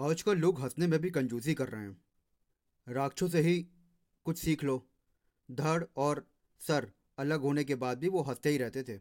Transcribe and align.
आजकल 0.00 0.38
लोग 0.38 0.60
हंसने 0.60 0.86
में 0.86 1.00
भी 1.00 1.10
कंजूसी 1.10 1.54
कर 1.54 1.68
रहे 1.68 1.82
हैं। 1.82 2.02
राक्षों 2.88 3.28
से 3.28 3.40
ही 3.40 3.66
कुछ 4.24 4.38
सीख 4.38 4.64
लो। 4.64 4.88
धड़ 5.50 5.84
और 5.96 6.26
सर 6.60 6.92
अलग 7.18 7.40
होने 7.40 7.64
के 7.64 7.74
बाद 7.74 7.98
भी 7.98 8.08
वो 8.08 8.22
हँसते 8.22 8.50
ही 8.50 8.58
रहते 8.58 8.82
थे। 8.82 9.00